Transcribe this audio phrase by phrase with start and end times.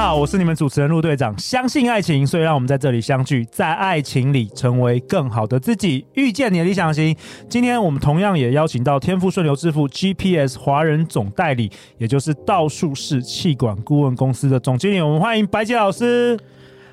[0.00, 1.38] 好，我是你们主持人陆队长。
[1.38, 7.14] 相信爱情，所以让我们在这里相聚，在爱情里成为更好的自己，遇见你的理想型。
[7.50, 16.40] 今天我们同样也邀请到天赋顺流致富 GPS 华人总代理，也就是道术士气管顾问公司的总经理，我们欢迎白洁老师。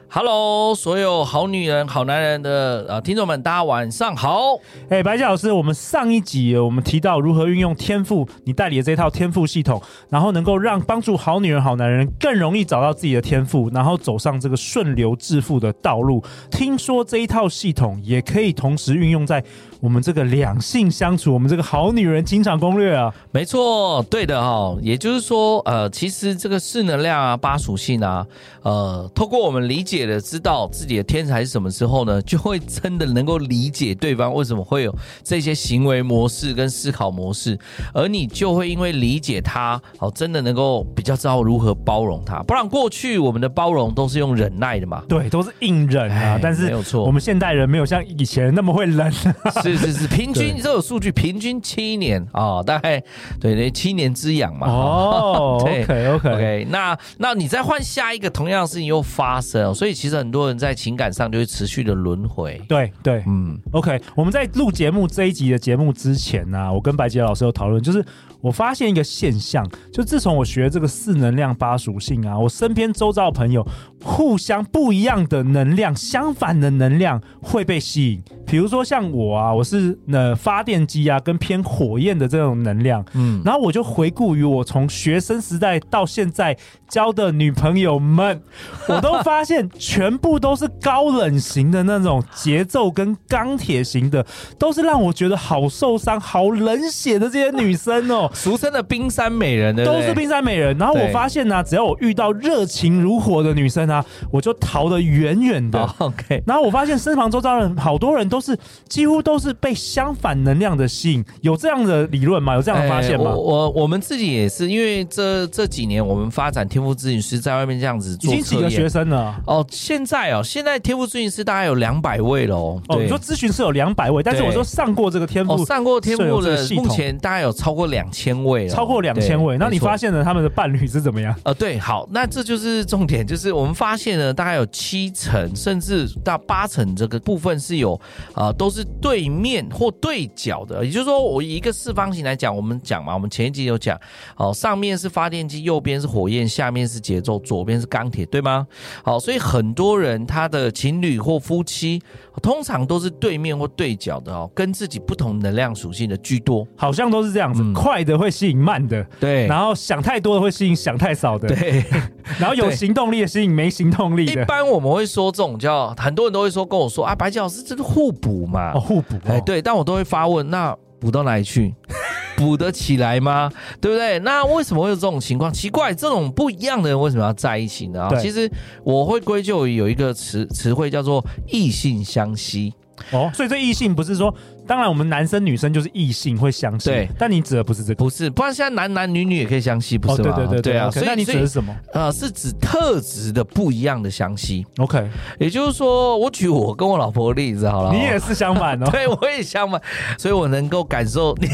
[0.09, 4.57] Hello，所有好女人、好男人的呃听众们，大家晚上好。
[4.89, 16.23] 哎，白姐老师，我们上一集我们提到如何运用天赋，你代理的这套天赋系统，然后能够让帮助好女人、好男人更容易找到自己的天赋，然后走上这个顺流致富的道路。
[16.49, 19.44] 听说这一套系统也可以同时运用在
[19.81, 23.13] 我们这个两性相处，我们这个好女人情场攻略啊。
[23.31, 24.80] 没错，对的哈、哦。
[24.81, 28.25] 也就是说，呃，其实这个四能量啊、八属性啊，
[28.64, 29.97] 呃，透过我们理解。
[29.98, 32.22] 解了，知道自己的天才是什么时候呢？
[32.28, 37.58] 就会真的能够理解对方为什么会有这些行为模式跟思考模式，
[37.94, 42.44] 而你就会因为理解他，哦，真的能够比较知道如何包容他。
[42.44, 46.39] 不然过去我们的包容都是用忍耐的嘛，对，都是硬忍啊。
[46.39, 49.11] 但是没有错，我们现代人没有像以前那么会忍。
[49.64, 53.02] 是是是，平均这有数据，平均七年啊、哦，大概
[53.39, 54.67] 对那七年之痒嘛。
[54.67, 59.86] 哦 对，OK OK OK，那那你再换下一个同样的事情又发生，所以。
[59.88, 62.61] 所以其实很多人在情感上就会持续的轮回。
[62.67, 64.02] 对对，嗯，OK。
[64.17, 68.03] 我们在录节目这一集的节目之前呢、啊，我跟白洁老师有讨论，就是
[68.48, 73.67] 我发现一个现象，就自从我学这个四能量八属性啊，我身边周遭的朋友
[74.02, 78.23] 互相不一样的能量，相反的能量会被吸引。
[78.45, 88.42] 比如说像我啊，我是呃发电机啊，跟偏火焰的这种能量，嗯，然后我就回顾于我从学生时代到现在交的女朋友们，
[88.88, 89.70] 我都发现。
[89.78, 94.26] 全部都是高冷型的那种节奏跟钢铁型的，
[94.60, 100.77] 都是让我觉得好受伤、好冷血的这些女生哦，俗称的冰山美人的，都是冰山美人。
[100.77, 105.80] 然后我发现呢、啊，只要我遇到热情如火的女生啊，我就逃得远远的。
[105.80, 106.43] Oh, OK。
[106.45, 112.55] 然后我发现身旁周遭人好多人都是几乎都是被相反能量的吸引，有这样的理论吗？
[112.55, 113.31] 有这样的发现吗？
[113.31, 119.65] 欸、我我，我们自己也是，因为这这几年我们发展天赋咨询师在外面这样子做，已经几个学生了哦。
[119.70, 122.81] 现在哦，现在天赋咨询师大概有两百位了哦。
[122.87, 129.57] 哦，你说咨询师有两百位，但是我说上过这个天赋、哦，上过天赋的目前大概有超过两千位了，超过两千位。
[129.60, 131.36] 那你发现了他们的伴侣是怎么样？
[131.44, 137.94] 呃，对，好，那这就是重点，就是我们发现呢，大概有七成甚至到八成这个部分是有
[138.33, 140.86] 啊、呃，都是对面或对角的。
[140.86, 144.00] 也就是说，我以一个四方形来讲，我们讲嘛，我们前一集有讲，
[144.38, 148.66] 哦，上面是发电机，右边是火焰，下面是节奏，左边是钢铁，对吗？
[149.04, 149.98] 好，所以很多。
[149.98, 152.00] 人他的情侣或夫妻
[152.39, 157.63] 通常都是对面或对角的哦，跟自己不同能量属性的居多，好像都是这样子。
[157.63, 161.84] 嗯、快的会吸引慢的，对，然后想太多的会吸引想太少的，对，
[162.40, 164.42] 然后有行动力的吸引没行动力的。
[164.42, 171.75] 一般我们会说这种叫很多人都会说跟我说啊，白吉老师这是互补嘛，哦，互补，哎，对，但我都会发问，那补到哪里去？
[172.38, 173.51] 补得起来吗？
[173.81, 174.19] 对不对？
[174.19, 175.51] 那为什么会有这种情况？
[175.51, 178.07] 奇怪，这种不一样的人为什么要在一起呢？
[178.22, 178.48] 其实
[178.84, 182.72] 我会归咎于有一个词词汇叫做异性相吸。
[183.12, 184.34] 哦，所以这异性不是说。
[184.68, 187.07] 当然，我们男生女生就是异性会相吸，对。
[187.18, 190.30] 但你指的不是这个，不是，不然现在男男女女也可以相吸，不是吗？
[190.31, 190.92] 哦、对对对对啊！
[190.92, 191.75] 所以那你指的是什么？
[191.94, 194.66] 呃，是指特质的不一样的相吸。
[194.77, 197.94] OK，也就是说，我举我跟我老婆的例子好了。
[197.94, 198.89] 你也是相反哦？
[198.92, 199.81] 对，我也相反，
[200.18, 201.48] 所以我能够感受你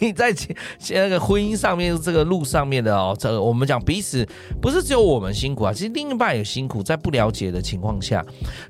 [0.00, 0.34] 你在
[0.90, 4.26] 那个婚姻上面这个路上面的哦，这个我们讲彼此
[4.60, 8.24] 不是只有我们辛苦啊，其实另一半也辛苦，在不了解的情况下，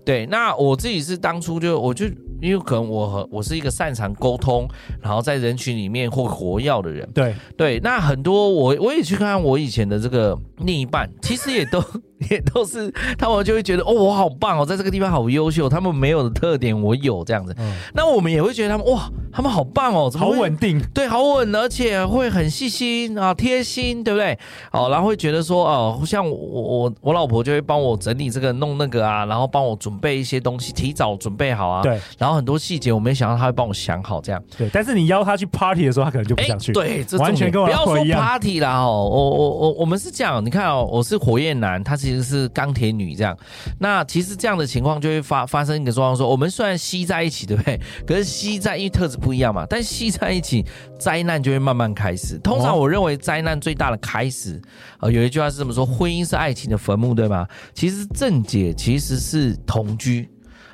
[0.05, 0.27] 对。
[0.27, 2.07] 那我自己是当初就我就
[2.41, 3.69] 因为可能我和我是一个。
[3.81, 4.69] 擅长沟通，
[5.01, 11.83] 然后在人群里面会活跃的人，对对，那很多我我也去看看我以前的这个另一半，其实也都。
[12.29, 17.55] 也都是他们就会觉得哦，我好棒哦，在这个地方好优秀，他们没有的特点我有这样子。
[17.59, 24.39] 嗯、那我们也会觉得他们哇，他们好棒哦，好稳定，对，好稳，而且会很细心啊，贴心，对不对？
[24.71, 31.83] 哦，然后会觉得说哦，像我我我老婆就会帮我整理这个弄那个啊，然后帮我准备一些东西，提早准备好啊。
[31.83, 34.43] 对，然后很多细节我没想到他会帮我想好这样。
[34.59, 36.71] 对，但是你邀他去 party 的时候，他可能就不想去。
[36.73, 42.10] 对，这完全跟我不要说 party 啦哦，我我我我们是这样，你看哦，我是火焰男，他是。
[42.11, 43.37] 其实是钢铁女这样。
[43.79, 47.81] 那其实这样的情况就会发发生一个状况，说我们虽然吸在一起，对不对？
[48.05, 50.65] 可是吸在因为特质不一样嘛，但吸在一起，
[50.99, 52.37] 灾难就会慢慢开始。
[52.43, 54.61] 通常我认为灾难最大的开始，
[54.99, 57.47] 呃，有一句话是这么说：婚姻是爱情的坟墓，对吗？
[57.75, 60.29] 其实正解其实是同居。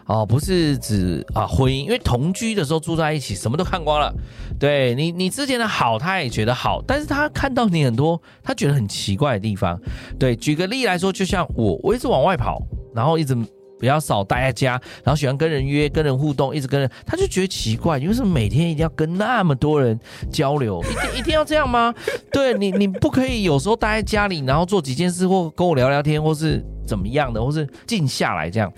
[0.07, 4.15] 哦，不是指啊婚姻，因为同居的时候住在一起，什么都看光了。
[4.57, 9.77] 对你，你之前的好，他也觉得好，但是他看到你很多他觉得很奇怪的地方。
[10.17, 12.63] 对，举个例来说，就像我，我一直往外跑，
[12.95, 13.35] 然后一直
[13.81, 19.99] 比较少待在家，然后喜欢跟人约、跟人互动，一直跟人，他就觉得奇怪，你为什么每天一定要跟那么多人
[20.31, 20.81] 交流？
[20.85, 21.93] 一定一定要这样吗？
[22.31, 26.65] 对你，你不可以有时候待在家里，然后做几件事，或跟我聊聊天，或是。
[26.87, 28.73] 怎么样的，或是静下来这样，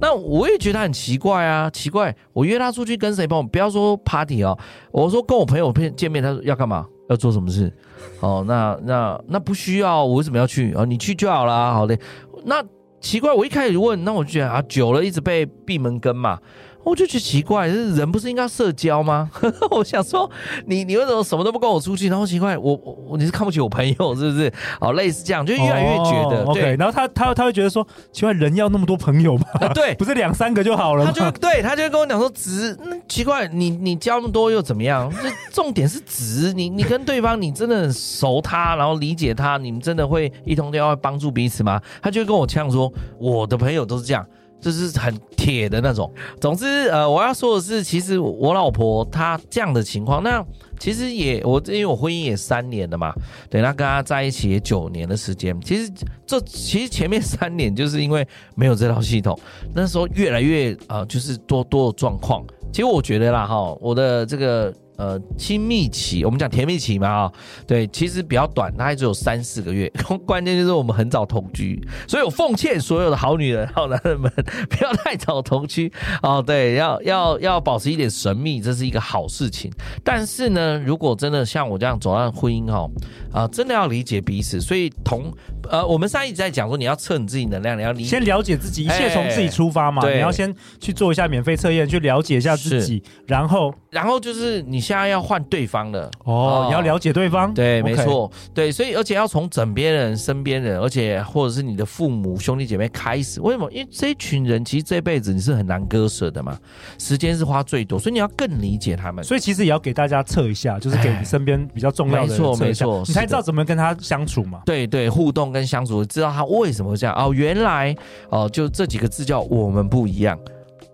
[0.00, 4.58] 那我也觉得很奇怪啊，奇怪，我约他出去跟谁朋友，不要说 party 哦，
[4.90, 7.72] 我说跟我朋友见见面，他说要干嘛，要做什么事，
[8.20, 10.72] 哦，那那那不需要，我为什么要去？
[10.74, 11.98] 哦，你去就好了，好嘞，
[12.44, 12.64] 那
[13.00, 16.38] 奇怪，我一开始问，那我就觉得啊，久了一直被闭门羹嘛。
[16.82, 19.30] 我就觉得奇怪，就是人不是应该社交吗？
[19.70, 20.28] 我想说，
[20.66, 22.08] 你你为什么什么都不跟我出去？
[22.08, 22.74] 然后奇怪，我
[23.06, 24.52] 我你是看不起我朋友是不是？
[24.80, 26.62] 哦，类似这样，就越来越觉得、哦、对。
[26.62, 29.44] Okay, 然后他他他会觉得说，奇怪，人要那么多朋友吗？
[29.60, 31.12] 啊、对， 不是两三个就好了吗？
[31.14, 35.12] 他就对，他就会跟我讲说，值那奇怪，你你交那么多又怎么样？
[35.22, 41.80] 这重点是值，你你跟对方你真的很熟他，然后理解他，你们真的会一通电话帮助彼此吗？
[42.02, 44.26] 他就会跟我呛说，我的朋友都是这样。
[44.60, 46.12] 就是很铁的那种。
[46.40, 50.44] 总之，呃，我要说的是，其实我老婆她这样的情况，那
[50.78, 53.12] 其实也我因为我婚姻也三年了嘛，
[53.48, 55.58] 对，那跟她在一起也九年的时间。
[55.60, 55.90] 其实
[56.26, 59.38] 这其实前面三年就是因为没有这套系统，
[59.74, 62.44] 那时候越来越呃，就是多多的状况。
[62.72, 64.72] 其实我觉得啦，哈，我的这个。
[65.00, 67.32] 呃，亲密期，我们讲甜蜜期嘛，啊，
[67.66, 69.90] 对，其实比较短，大概只有三四个月。
[70.26, 74.30] 关键就是我们很早同居，所以我奉劝所有的好女人、好男人们，
[74.68, 75.90] 不要太早同居
[76.22, 76.42] 哦。
[76.46, 79.72] 对，要要要保持一点神秘，这是一个好事情。
[80.04, 82.86] 但是呢，如果真的像我这样走上婚姻哈，
[83.32, 84.60] 啊，真的要理解彼此。
[84.60, 85.32] 所以同
[85.70, 90.02] 呃，我们上一直在讲说，你要测你自己能量，你要理，先了解自己，一切从自己出发嘛。
[90.02, 94.80] 对，你要先去做一下免费测验，去了解一下自己，然后然后就是你。
[94.90, 103.40] 现在要换对方了哦，哦，你要了解对方，对，没错.对，所以而且要从枕边人、身边人，而且或者是你的父母、兄弟姐妹开始。
[103.40, 103.70] 为什么？
[103.70, 106.58] 因为这一群人其实这辈子你是很难割舍的嘛，
[106.98, 109.22] 时间是花最多，所以你要更理解他们。
[109.22, 114.62] 所以其实也要给大家测一下，就是给你身边比较重要的人测一下，没错，没错，你才知道怎么跟他相处嘛。
[114.66, 117.32] 对对，互动跟相处，知道他为什么会这样哦。
[117.32, 117.94] 原来
[118.30, 120.36] 哦，就这几个字叫我们不一样。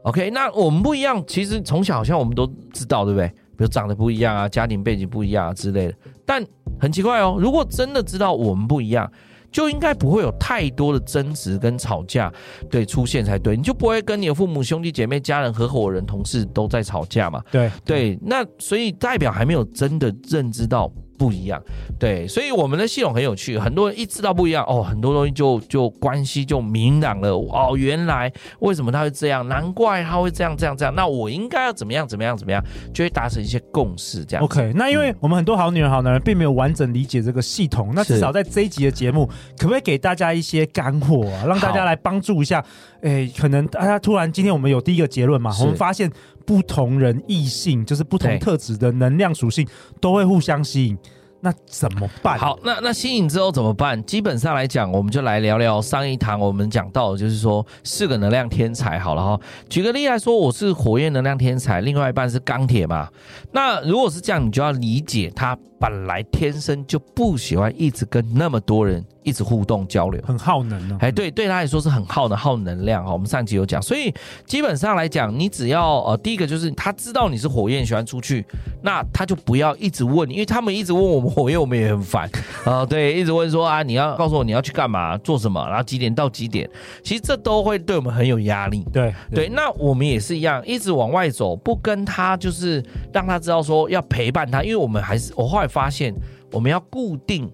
[0.06, 3.26] OK，那我们不一样，其实从小好像我们都知道，对不对？
[3.29, 5.94] 比如长得不一样啊，家庭背景不一样啊之类的，
[6.25, 6.44] 但
[6.81, 7.37] 很奇怪哦。
[7.41, 9.11] 如果真的知道我们不一样，
[9.50, 12.32] 就应该不会有太多的争执跟吵架，
[12.70, 13.56] 对，出现才对。
[13.56, 17.43] 你就不会跟你的父母、兄弟姐妹、家人、合伙人、同事都在吵架嘛？
[17.50, 20.88] 对对，那所以代表还没有真的认知到。
[21.19, 21.63] 不一样，
[21.99, 34.45] 对，所以我们的系统很有趣，很多人一知道不一样哦，很多东西就就关系就明朗了哦，原来为什么他会这样，难怪他会这样这样这样，那我应该要怎么样怎么样怎么样，就会达成一些共识这样。
[34.45, 39.27] OK，那因为我们很多好女人好男人并没有完整理解这个系统，那至少在这一集的节目，
[39.59, 42.65] 可不可以给大家一些干货啊，让大家来帮助一下？
[43.03, 46.11] 哎，可能大家突然今天我们有第一个结论嘛，我们发现。
[46.46, 49.66] 不同人异性就是不同特质的能量属性
[50.00, 50.96] 都会互相吸引，
[51.40, 52.38] 那怎么办？
[52.38, 54.03] 好，那那吸引之后怎么办？
[54.05, 58.98] 基本上来讲，我们就来聊聊上一堂我们讲到的，就是说四个能量天才。
[58.98, 63.08] 好了哈，举个例来说，我是火焰能量天才，另外一半是钢铁嘛。
[63.53, 69.05] 那如果是这样，你就要理解他本来天生就不喜欢一直跟那么多人。
[69.27, 70.97] 一直互动交流，很耗能呢。
[71.01, 73.13] 哎，对，对他来说是很耗的耗能量哈。
[73.13, 74.15] 我们上集有讲，所以
[74.47, 78.47] 基本上来讲，你只要呃，第一个就是他知道你是火焰，喜欢出去，
[78.83, 82.31] 那他就不要一直问，因为他们一直问我们火焰，我们也很烦
[82.65, 82.87] 啊、 呃。
[82.87, 86.71] 对，一直问说啊，你要告诉我你要去干嘛，做什么，然后几点到几点，
[87.03, 88.87] 其实这都会对我们很有压力。
[88.93, 92.81] 对对，那我们也是一样，一直往外走，不跟他就是
[93.13, 96.15] 让他知道说要陪伴他，因为我们还是我后来发现，
[96.53, 97.51] 我们要固定。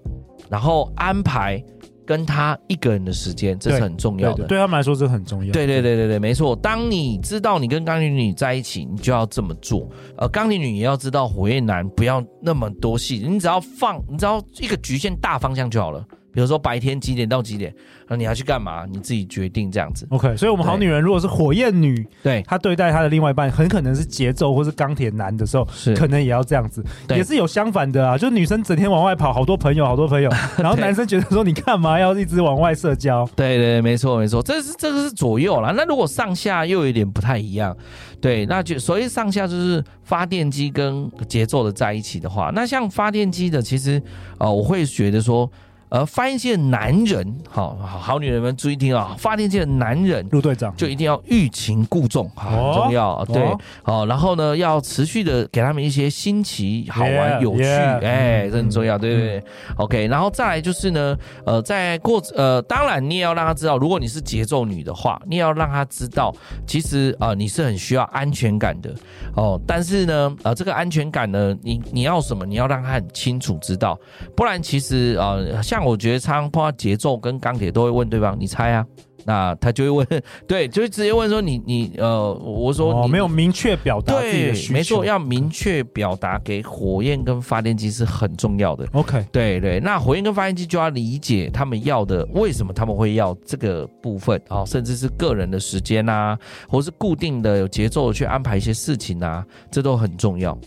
[0.53, 1.65] 然后安排
[2.07, 4.45] 跟他一个人的时间，这是很重要的。
[4.45, 5.51] 对，他们来说，这很重要。
[5.51, 6.55] 对对对对对，没错。
[6.55, 9.89] 当你知道你跟钢铁女在一起，你就要这么做。
[10.19, 16.05] 呃，钢铁女也要知道火焰男不要那么多戏，你只要放，你只要一个局限大方向就好了。
[16.33, 17.75] 比如说白天几点到几点，
[18.09, 18.87] 那你要去干嘛？
[18.91, 20.07] 你自己决定这样子。
[20.11, 26.83] OK，所以我们好女人如果是火焰女，对，她对待她的另外一半很可能是节奏或是钢铁男的时候，是可能也要这样子。
[27.11, 33.29] 也是有相反的啊，就是女生整天往外跑，好多朋友，好多朋友， 然后男生觉得说你干嘛要一直往外社交？
[33.37, 35.73] 对对，没错没错，这是这个是左右啦。
[35.77, 37.77] 那如果上下又有点不太一样，
[38.21, 44.03] 对，那就所以上下就是发电机跟节奏的在一起的话，那像发电机的，其实
[44.39, 45.51] 呃，我会觉得说。
[45.93, 49.15] 而发电机的男人，好好好女人们注意听啊！
[49.19, 53.23] 发电机的男人，陆队长就一定要欲擒故纵，很重要。
[53.27, 59.45] 对，好，然后呢，要持续的给他们一些新奇、好玩、有趣，哎，这很重要，对不对
[59.77, 66.35] ？OK，然后再来就是呢，呃，在过呃，当然你也要让他知道，如果你是节奏女的话，你也要让他知道，
[66.67, 68.95] 其实啊，你是很需要安全感的
[69.37, 69.61] 哦。
[69.67, 72.47] 但是呢，呃，这个安全感呢，你你要什么？
[72.47, 73.99] 你要让他很清楚知道，
[74.35, 75.82] 不然其实呃，像。
[75.85, 78.87] 我觉得常常碰到节奏跟钢铁都会问对方，你猜啊？
[79.25, 88.85] 那他就会问， 对，就会直接问说你你呃，我说你、哦、没有明确表达自己的需求，对，没错，要明确表达给火焰跟发电机是很重要的。
[88.95, 96.37] OK，对对，那火焰跟发电机就要理解他们要的，为什么他们会要这个部分啊、哦，甚至是个人的时间啊，
[96.69, 100.59] 或是固定的有节奏的去安排一些事情啊，这都很重要。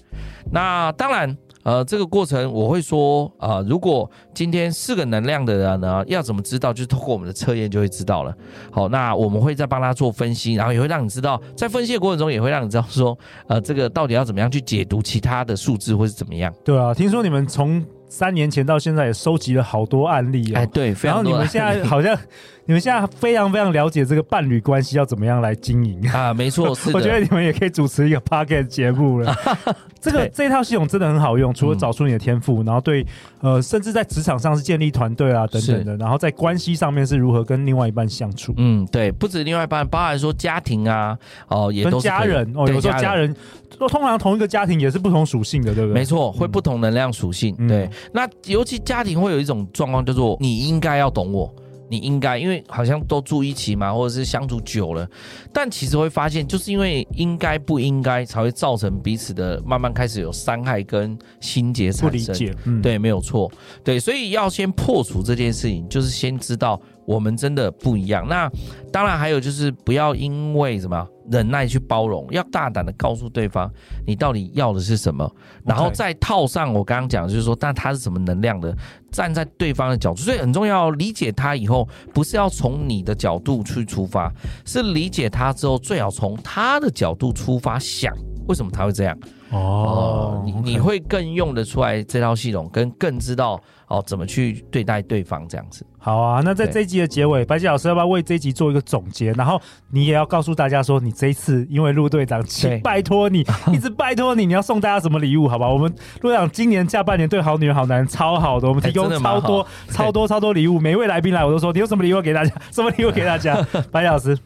[0.50, 1.38] 那当然。
[1.66, 6.72] 呃，这个过程我会说，呃，如果今天四个能量的人呢，要怎么知道？
[6.72, 8.32] 就是透过我们的测验就会知道了。
[8.72, 13.18] 好，那我们会再帮他做分析，然后也会让你知道，在分析的过程中也会让你知道说，
[13.48, 16.54] 呃，这个到底要怎么样去解读其他的数字或是怎么样？
[16.64, 17.84] 对啊，听说你们从
[18.16, 20.54] 三年前到现在也收集了好多案例。
[20.54, 21.24] 哎，对，非常多。
[21.24, 22.18] 然后你们现在好像。
[22.68, 26.34] 你们现在非常非常了解这个伴侣关系要怎么样来经营啊？
[26.34, 26.98] 没错， 是的。
[26.98, 29.36] 我觉得你们也可以主持一个 podcast 节目了。
[30.02, 33.06] 这个这套系统真的很好用，除了找出你的天赋，然后对
[33.42, 38.52] 呃，甚至在职场上是建立团队啊等等的，然后在关系上面是如何跟另外一半相处。
[38.58, 41.16] 嗯，对，不止另外一半，包含说家庭啊，
[41.48, 43.36] 哦，也都是家人哦，有时候家人
[43.78, 46.00] 都通常同一个家庭也是不同属性的，对不对？
[46.00, 47.56] 没错，会不同能量属性。
[47.68, 51.54] 对，那尤其家庭会有一种状况叫做你应该要懂我。
[51.88, 55.08] 你应该，因为好像都住一起嘛，或者是相处久了，
[55.54, 62.10] 但其实会发现，就是因为应该不应该，才会造成彼此的慢慢开始有伤害跟心结产生。
[62.10, 63.52] 不理解，嗯，对，没有错，
[63.84, 66.82] 对，所以要先破除这件事情，就是先知道。
[67.06, 68.28] 我们真的不一样。
[68.28, 68.50] 那
[68.92, 73.70] 当然还有就是不要因为什么忍耐去包容，要大胆的告诉对方
[74.06, 75.30] 你到底要的是什么，
[75.64, 78.76] 然后再套上我刚刚讲的，就是说，但他是什么能量的，
[79.12, 80.90] 站在对方的角度，所以很重要。
[80.92, 84.32] 理解他以后，不是要从你的角度去出发，
[84.66, 88.16] 是理解他之后，最好从他的角度出发想，
[88.48, 89.18] 为什么他会这样。
[89.52, 95.86] 哦，你你会更用得出来这套系统，跟更知道哦怎么去对待对方这样子。
[96.00, 99.32] 好啊，那在这一集的结尾，白吉老师要不要为这一集做一个总结？
[99.34, 99.62] 然后
[99.92, 105.48] 你也要告诉大家说，你这一次因为陆队长，请拜托你， 一直拜托你，你要送大家什么礼物？
[105.48, 112.52] 好吧，我们陆队长今年下半年对好女人好男人超好的，我们提供超多超多超多礼物，每一位来宾来我都说，你有什么礼物给大家？
[112.72, 113.56] 什么礼物给大家？
[113.92, 114.38] 白吉老师。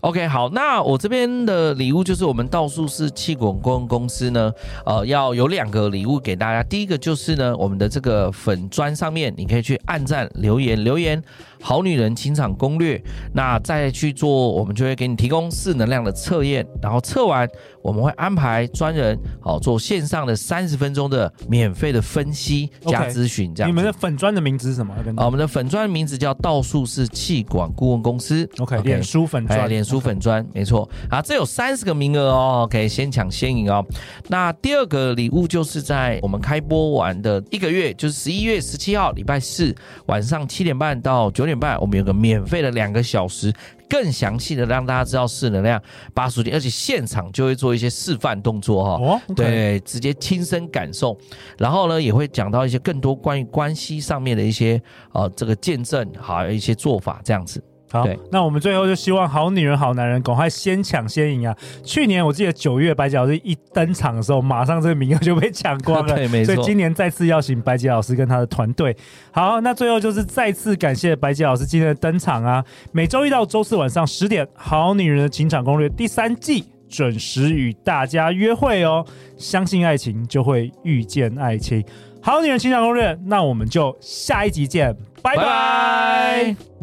[0.00, 4.52] OK，好，那我这边的礼物就是我们道术士企管公公司呢，
[4.84, 6.62] 呃，要有两个礼物给大家。
[6.62, 11.22] 第一个就是呢，我们的这个粉砖上面，你可以去按赞留言留言。
[11.60, 17.48] 好女人情场攻略，那再去做，我们就会给你提供四能量的测验，然后测完，
[17.82, 23.54] 我们会安排专人好做线上的三十分钟的免费的分析加咨询。
[23.54, 24.94] 这样，你们的粉砖的名字是什么？
[25.16, 28.46] 啊，我们的粉砖的名字叫道术士气管顾问公司。
[28.58, 30.86] OK，脸书粉砖，脸书粉砖，没错。
[31.08, 33.82] 啊，这有三十个名额哦，OK，先抢先赢哦。
[34.28, 39.74] 那第二个礼物就是在我们开播完的一个月，就是十一月十七号礼拜四
[40.06, 41.45] 晚上七点半到九。
[41.46, 43.52] 九点半，我们有个免费的两个小时，
[43.88, 45.80] 更详细的让大家知道四能量
[46.12, 48.90] 八属性，而且现场就会做一些示范动作哈。
[49.00, 51.16] 哦，okay、对，直接亲身感受，
[51.56, 57.62] 然后呢，也会讲到一些更多关于关系上面的一些呃这个见证，还有一些做法这样子。
[57.90, 61.56] 好，那我们最后就希望好女人好男人赶快先抢先赢啊！
[61.84, 66.14] 去年我记得九月白吉老师一登场的时候，马上这个名额就被抢光了。
[66.16, 66.54] 对，没错。
[66.54, 68.94] 所以今年再次邀请白吉老师跟他的团队。
[69.30, 72.64] 好，那最后就是再次感谢白吉老师今天的登场啊！
[72.90, 79.06] 每周一到周四晚上十点，《好女人的情场攻略》第三季准时与大家约会哦！
[79.36, 81.84] 相信爱情，就会遇见爱情。
[82.20, 85.42] 好女人情场攻略，那我们就下一集见，拜拜。
[85.42, 86.75] 拜拜